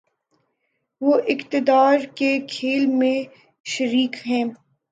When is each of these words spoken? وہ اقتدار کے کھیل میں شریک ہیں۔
وہ 1.01 1.19
اقتدار 1.27 1.99
کے 2.15 2.39
کھیل 2.49 2.85
میں 2.85 3.17
شریک 3.65 4.15
ہیں۔ 4.27 4.43